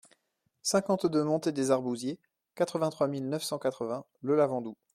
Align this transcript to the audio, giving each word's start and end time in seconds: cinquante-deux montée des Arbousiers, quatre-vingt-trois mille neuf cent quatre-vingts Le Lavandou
cinquante-deux 0.63 1.23
montée 1.23 1.51
des 1.51 1.69
Arbousiers, 1.69 2.17
quatre-vingt-trois 2.55 3.07
mille 3.07 3.29
neuf 3.29 3.43
cent 3.43 3.59
quatre-vingts 3.59 4.03
Le 4.23 4.35
Lavandou 4.35 4.75